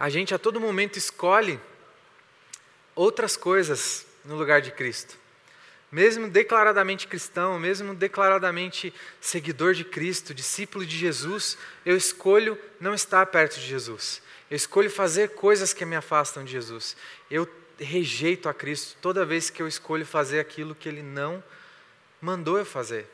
[0.00, 1.60] a gente a todo momento escolhe
[2.94, 5.14] outras coisas no lugar de Cristo.
[5.92, 13.26] Mesmo declaradamente cristão, mesmo declaradamente seguidor de Cristo, discípulo de Jesus, eu escolho não estar
[13.26, 14.22] perto de Jesus.
[14.50, 16.96] Eu escolho fazer coisas que me afastam de Jesus.
[17.30, 17.46] Eu
[17.78, 21.44] rejeito a Cristo toda vez que eu escolho fazer aquilo que Ele não
[22.22, 23.06] mandou eu fazer.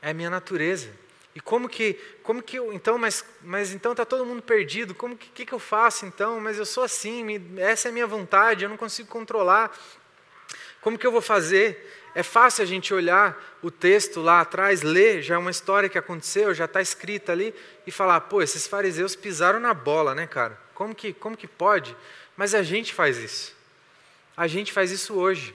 [0.00, 0.88] É a minha natureza.
[1.34, 5.16] E como que, como que eu, então, mas, mas então está todo mundo perdido, como
[5.16, 6.38] que, que, que eu faço então?
[6.38, 9.76] Mas eu sou assim, me, essa é a minha vontade, eu não consigo controlar.
[10.80, 11.92] Como que eu vou fazer?
[12.14, 15.98] É fácil a gente olhar o texto lá atrás, ler, já é uma história que
[15.98, 17.52] aconteceu, já está escrita ali,
[17.84, 20.56] e falar, pô, esses fariseus pisaram na bola, né, cara?
[20.72, 21.96] Como que, como que pode?
[22.36, 23.56] Mas a gente faz isso.
[24.36, 25.54] A gente faz isso hoje.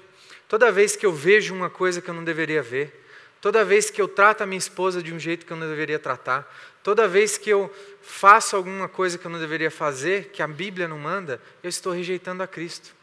[0.49, 3.05] Toda vez que eu vejo uma coisa que eu não deveria ver,
[3.41, 5.97] Toda vez que eu trato a minha esposa de um jeito que eu não deveria
[5.97, 6.51] tratar,
[6.83, 10.87] toda vez que eu faço alguma coisa que eu não deveria fazer, que a Bíblia
[10.87, 12.93] não manda, eu estou rejeitando a Cristo.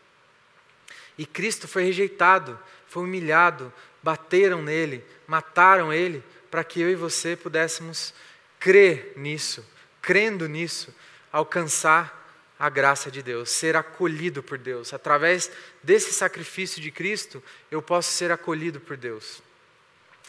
[1.17, 3.73] E Cristo foi rejeitado, foi humilhado,
[4.03, 8.13] bateram nele, mataram ele, para que eu e você pudéssemos
[8.59, 9.65] crer nisso,
[10.03, 10.95] crendo nisso,
[11.33, 12.25] alcançar
[12.59, 14.93] a graça de Deus, ser acolhido por Deus.
[14.93, 15.51] Através
[15.83, 19.43] desse sacrifício de Cristo, eu posso ser acolhido por Deus.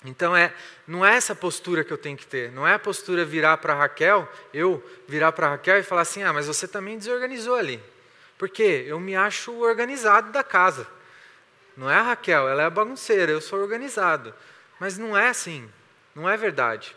[0.06, 0.54] Então é,
[0.88, 2.52] não é essa postura que eu tenho que ter.
[2.52, 6.32] Não é a postura virar para Raquel, eu virar para Raquel e falar assim: "Ah,
[6.32, 7.82] mas você também desorganizou ali".
[8.38, 10.88] Porque eu me acho organizado da casa.
[11.76, 14.34] Não é a Raquel, ela é a bagunceira, eu sou organizado.
[14.80, 15.70] Mas não é assim.
[16.14, 16.96] Não é verdade.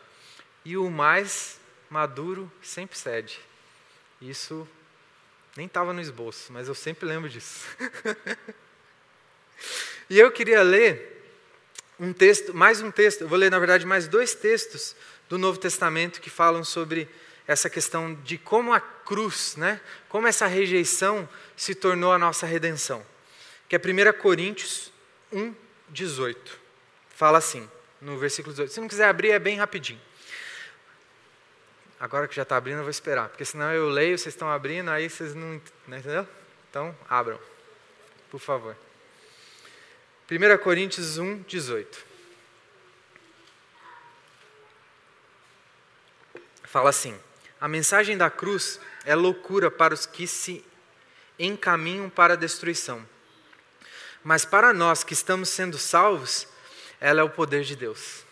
[0.64, 1.58] E o mais
[1.88, 3.40] maduro sempre cede.
[4.20, 4.68] Isso
[5.56, 7.66] nem estava no esboço, mas eu sempre lembro disso.
[10.08, 11.19] e eu queria ler
[12.00, 14.96] um texto, mais um texto, eu vou ler na verdade mais dois textos
[15.28, 17.06] do Novo Testamento que falam sobre
[17.46, 23.04] essa questão de como a cruz, né, como essa rejeição se tornou a nossa redenção.
[23.68, 24.90] Que é 1 Coríntios
[25.30, 25.54] 1,
[25.90, 26.58] 18.
[27.10, 27.68] Fala assim,
[28.00, 28.72] no versículo 18.
[28.72, 30.00] Se não quiser abrir, é bem rapidinho.
[32.00, 34.90] Agora que já está abrindo, eu vou esperar, porque senão eu leio, vocês estão abrindo,
[34.90, 35.60] aí vocês não.
[35.86, 36.26] Né, entendeu?
[36.70, 37.38] Então, abram,
[38.30, 38.74] por favor.
[40.31, 42.07] 1 Coríntios 1, 18.
[46.62, 47.19] Fala assim:
[47.61, 50.64] A mensagem da cruz é loucura para os que se
[51.37, 53.05] encaminham para a destruição.
[54.23, 56.47] Mas para nós que estamos sendo salvos,
[57.01, 58.25] ela é o poder de Deus.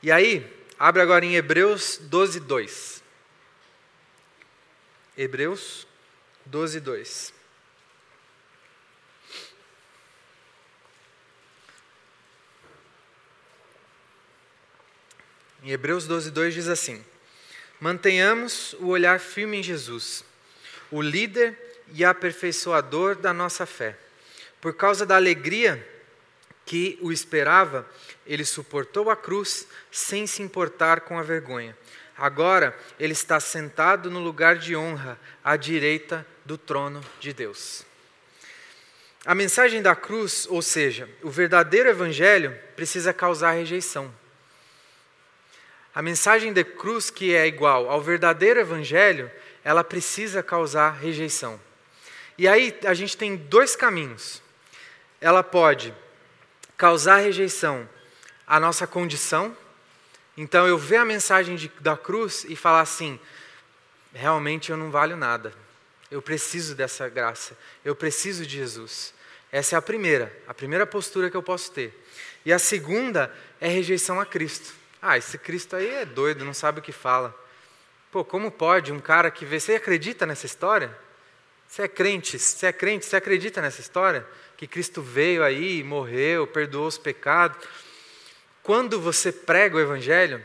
[0.00, 3.02] E aí, abre agora em Hebreus 12, 2.
[5.16, 5.88] Hebreus
[6.46, 7.39] 12, 2.
[15.62, 17.04] Em Hebreus 12, 2 diz assim:
[17.78, 20.24] Mantenhamos o olhar firme em Jesus,
[20.90, 21.56] o líder
[21.92, 23.96] e aperfeiçoador da nossa fé.
[24.60, 25.86] Por causa da alegria
[26.64, 27.86] que o esperava,
[28.26, 31.76] ele suportou a cruz sem se importar com a vergonha.
[32.16, 37.84] Agora ele está sentado no lugar de honra, à direita do trono de Deus.
[39.24, 44.19] A mensagem da cruz, ou seja, o verdadeiro evangelho, precisa causar rejeição.
[45.94, 49.30] A mensagem de cruz, que é igual ao verdadeiro evangelho,
[49.64, 51.60] ela precisa causar rejeição.
[52.38, 54.42] E aí a gente tem dois caminhos.
[55.20, 55.94] Ela pode
[56.76, 57.88] causar rejeição
[58.46, 59.54] à nossa condição.
[60.36, 63.20] Então eu ver a mensagem de, da cruz e falar assim:
[64.14, 65.52] realmente eu não valho nada.
[66.10, 67.56] Eu preciso dessa graça.
[67.84, 69.12] Eu preciso de Jesus.
[69.52, 71.92] Essa é a primeira, a primeira postura que eu posso ter.
[72.44, 74.79] E a segunda é rejeição a Cristo.
[75.02, 77.34] Ah, esse Cristo aí é doido, não sabe o que fala.
[78.10, 79.58] Pô, como pode um cara que vê.
[79.58, 80.96] Você acredita nessa história?
[81.66, 82.38] Você é crente?
[82.38, 83.06] Você é crente?
[83.06, 84.26] Você acredita nessa história?
[84.56, 87.56] Que Cristo veio aí, morreu, perdoou os pecados.
[88.62, 90.42] Quando você prega o Evangelho,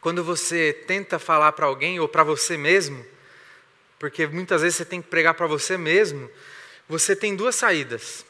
[0.00, 3.04] quando você tenta falar para alguém ou para você mesmo,
[3.98, 6.30] porque muitas vezes você tem que pregar para você mesmo,
[6.86, 8.24] você tem duas saídas.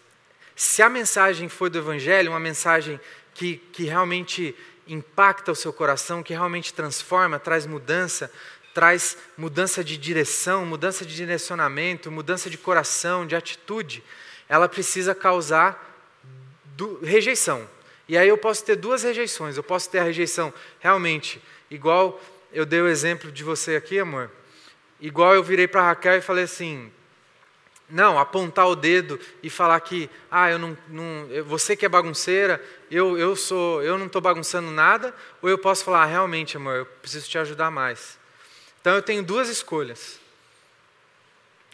[0.55, 3.01] Se a mensagem foi do Evangelho, uma mensagem
[3.35, 8.31] que, que realmente impacta o seu coração, que realmente transforma, traz mudança,
[8.75, 14.03] traz mudança de direção, mudança de direcionamento, mudança de coração, de atitude,
[14.49, 15.95] ela precisa causar
[16.77, 17.69] do, rejeição.
[18.09, 19.57] E aí eu posso ter duas rejeições.
[19.57, 22.21] Eu posso ter a rejeição realmente, igual
[22.53, 24.31] eu dei o exemplo de você aqui, amor.
[25.01, 26.93] Igual eu virei para Raquel e falei assim:
[27.89, 32.63] não, apontar o dedo e falar que, ah, eu não, não você que é bagunceira,
[32.91, 36.77] eu, eu sou, eu não estou bagunçando nada, ou eu posso falar, ah, realmente, amor,
[36.77, 38.19] eu preciso te ajudar mais.
[38.81, 40.19] Então eu tenho duas escolhas.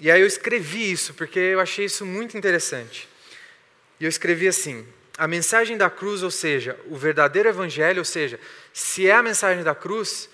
[0.01, 3.09] E aí eu escrevi isso porque eu achei isso muito interessante.
[3.99, 4.87] E eu escrevi assim:
[5.19, 8.41] a mensagem da cruz, ou seja, o verdadeiro evangelho, ou seja,
[8.73, 10.31] se é a mensagem da cruz,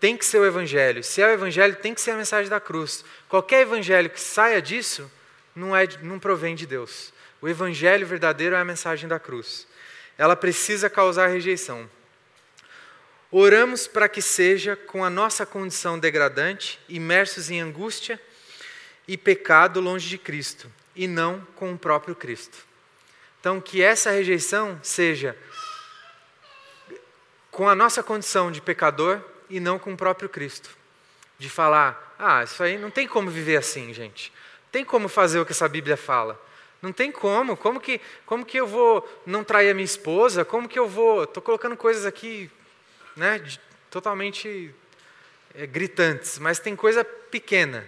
[0.00, 1.02] tem que ser o Evangelho.
[1.02, 3.04] Se é o Evangelho, tem que ser a mensagem da cruz.
[3.28, 5.10] Qualquer evangelho que saia disso
[5.54, 7.12] não, é, não provém de Deus.
[7.40, 9.66] O Evangelho verdadeiro é a mensagem da cruz.
[10.16, 11.88] Ela precisa causar rejeição.
[13.30, 18.20] Oramos para que seja com a nossa condição degradante, imersos em angústia
[19.06, 22.58] e pecado longe de Cristo, e não com o próprio Cristo.
[23.38, 25.36] Então, que essa rejeição seja
[27.50, 30.70] com a nossa condição de pecador e não com o próprio Cristo.
[31.38, 34.32] De falar, ah, isso aí não tem como viver assim, gente.
[34.72, 36.40] Tem como fazer o que essa Bíblia fala.
[36.82, 37.56] Não tem como.
[37.56, 40.44] Como que, como que eu vou não trair a minha esposa?
[40.44, 41.24] Como que eu vou.
[41.24, 42.50] Estou colocando coisas aqui
[43.16, 43.42] né,
[43.90, 44.74] totalmente
[45.54, 47.86] é, gritantes, mas tem coisa pequena.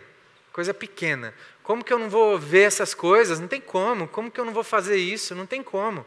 [0.53, 1.35] Coisa pequena.
[1.62, 3.38] Como que eu não vou ver essas coisas?
[3.38, 4.09] Não tem como.
[4.09, 5.35] Como que eu não vou fazer isso?
[5.35, 6.05] Não tem como.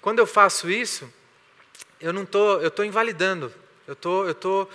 [0.00, 1.12] Quando eu faço isso,
[2.00, 3.52] eu não tô, eu estou invalidando
[3.86, 4.68] eu tô, eu tô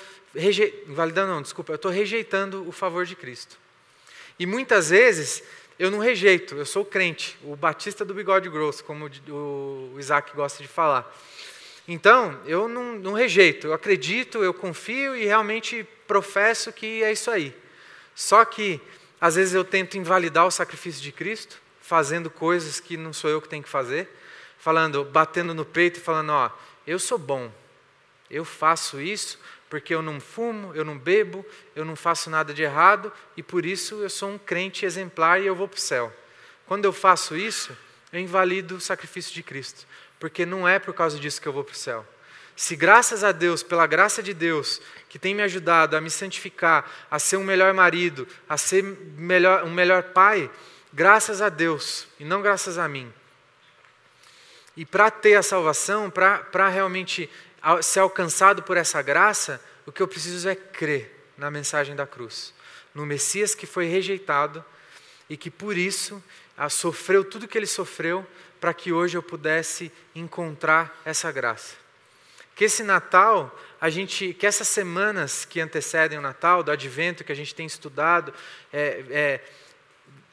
[0.87, 3.57] invalidando não, desculpa, eu estou rejeitando o favor de Cristo.
[4.39, 5.43] E muitas vezes
[5.77, 10.61] eu não rejeito, eu sou crente, o batista do bigode grosso, como o Isaac gosta
[10.61, 11.11] de falar.
[11.87, 17.31] Então, eu não, não rejeito, eu acredito, eu confio e realmente professo que é isso
[17.31, 17.55] aí.
[18.13, 18.79] Só que,
[19.19, 23.41] às vezes, eu tento invalidar o sacrifício de Cristo, fazendo coisas que não sou eu
[23.41, 24.07] que tenho que fazer,
[24.57, 26.49] falando, batendo no peito e falando: Ó,
[26.85, 27.51] eu sou bom,
[28.31, 29.37] eu faço isso
[29.69, 33.65] porque eu não fumo, eu não bebo, eu não faço nada de errado e por
[33.65, 36.11] isso eu sou um crente exemplar e eu vou para o céu.
[36.65, 37.77] Quando eu faço isso,
[38.11, 39.85] eu invalido o sacrifício de Cristo,
[40.19, 42.05] porque não é por causa disso que eu vou para o céu.
[42.55, 46.89] Se graças a Deus, pela graça de Deus, que tem me ajudado a me santificar,
[47.09, 50.51] a ser um melhor marido, a ser melhor, um melhor pai,
[50.93, 53.11] graças a Deus e não graças a mim.
[54.75, 57.29] E para ter a salvação, para realmente
[57.81, 62.53] ser alcançado por essa graça, o que eu preciso é crer na mensagem da cruz,
[62.93, 64.63] no Messias que foi rejeitado
[65.29, 66.21] e que por isso
[66.57, 68.25] ah, sofreu tudo que ele sofreu
[68.59, 71.75] para que hoje eu pudesse encontrar essa graça.
[72.55, 77.31] Que esse Natal, a gente, que essas semanas que antecedem o Natal, do Advento que
[77.31, 78.31] a gente tem estudado,
[78.71, 79.41] é, é,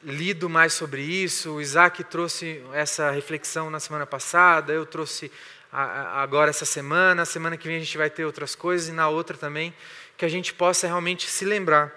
[0.03, 1.55] lido mais sobre isso.
[1.55, 5.31] O Isaac trouxe essa reflexão na semana passada, eu trouxe
[5.71, 7.21] agora essa semana.
[7.21, 9.73] A semana que vem a gente vai ter outras coisas e na outra também
[10.17, 11.93] que a gente possa realmente se lembrar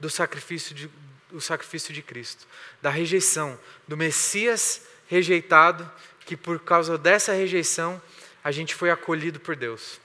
[0.00, 0.90] do sacrifício de,
[1.30, 2.46] do sacrifício de Cristo,
[2.80, 5.90] da rejeição, do Messias rejeitado,
[6.24, 8.00] que por causa dessa rejeição
[8.42, 10.00] a gente foi acolhido por Deus.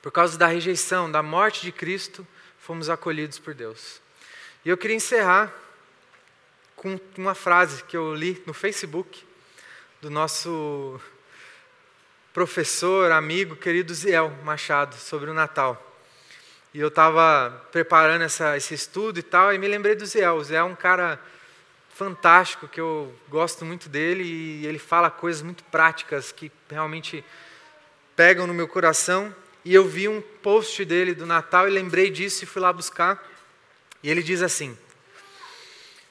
[0.00, 2.26] Por causa da rejeição, da morte de Cristo,
[2.58, 4.00] fomos acolhidos por Deus.
[4.64, 5.52] E eu queria encerrar
[6.74, 9.24] com uma frase que eu li no Facebook
[10.00, 11.00] do nosso
[12.36, 15.96] professor, amigo, querido Ziel Machado, sobre o Natal.
[16.74, 20.34] E eu estava preparando essa, esse estudo e tal, e me lembrei do Ziel.
[20.34, 21.18] O Ziel é um cara
[21.94, 27.24] fantástico, que eu gosto muito dele, e ele fala coisas muito práticas que realmente
[28.14, 29.34] pegam no meu coração.
[29.64, 33.26] E eu vi um post dele do Natal e lembrei disso e fui lá buscar.
[34.02, 34.76] E ele diz assim: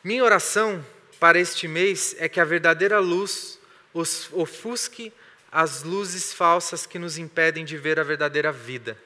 [0.03, 0.83] Minha oração
[1.19, 3.59] para este mês é que a verdadeira luz
[3.93, 5.13] ofusque
[5.55, 8.97] as luzes falsas que nos impedem de ver a verdadeira vida.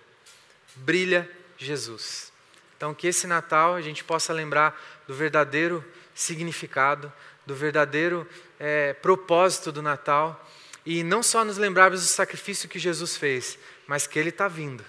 [0.78, 1.30] Brilha
[1.60, 2.34] Jesus.
[2.76, 4.76] Então, que esse Natal a gente possa lembrar
[5.08, 5.86] do verdadeiro
[6.16, 7.14] significado,
[7.46, 8.28] do verdadeiro
[8.60, 10.44] é, propósito do Natal
[10.84, 14.84] e não só nos lembrarmos do sacrifício que Jesus fez, mas que Ele está vindo.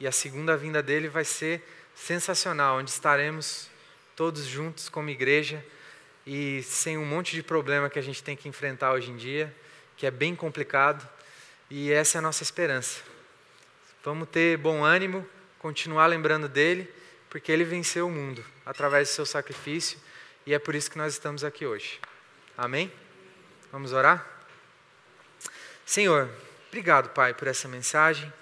[0.00, 1.62] E a segunda vinda dele vai ser
[1.94, 3.68] sensacional, onde estaremos
[4.16, 5.62] todos juntos como igreja
[6.26, 9.54] e sem um monte de problema que a gente tem que enfrentar hoje em dia
[9.96, 11.08] que é bem complicado,
[11.70, 13.00] e essa é a nossa esperança.
[14.04, 15.26] Vamos ter bom ânimo,
[15.58, 16.92] continuar lembrando dele,
[17.30, 19.98] porque ele venceu o mundo através do seu sacrifício,
[20.44, 22.00] e é por isso que nós estamos aqui hoje.
[22.58, 22.92] Amém?
[23.70, 24.26] Vamos orar?
[25.86, 26.28] Senhor,
[26.68, 28.32] obrigado, Pai, por essa mensagem.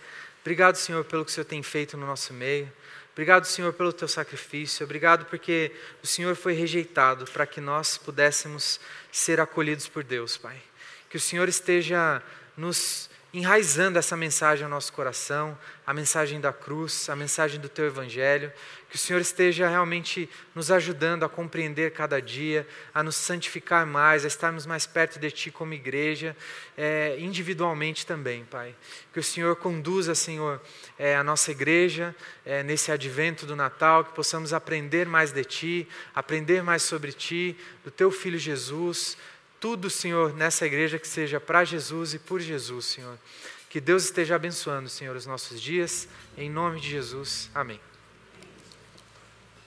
[0.41, 2.73] Obrigado, Senhor, pelo que o Senhor tem feito no nosso meio.
[3.13, 4.85] Obrigado, Senhor, pelo teu sacrifício.
[4.85, 5.73] Obrigado porque
[6.03, 8.81] o Senhor foi rejeitado para que nós pudéssemos
[9.13, 10.70] ser acolhidos por Deus, Pai.
[11.11, 12.23] Que o Senhor esteja
[12.57, 15.57] nos enraizando essa mensagem ao nosso coração,
[15.87, 18.53] a mensagem da cruz, a mensagem do teu evangelho,
[18.89, 24.25] que o Senhor esteja realmente nos ajudando a compreender cada dia, a nos santificar mais,
[24.25, 26.37] a estarmos mais perto de Ti como igreja,
[26.77, 28.75] é, individualmente também, Pai.
[29.13, 30.61] Que o Senhor conduza, Senhor,
[30.99, 35.89] é, a nossa igreja é, nesse advento do Natal, que possamos aprender mais de Ti,
[36.13, 39.17] aprender mais sobre Ti, do Teu Filho Jesus,
[39.61, 43.19] tudo, Senhor, nessa igreja que seja para Jesus e por Jesus, Senhor.
[43.69, 46.09] Que Deus esteja abençoando, Senhor, os nossos dias.
[46.37, 47.51] Em nome de Jesus.
[47.55, 47.79] Amém.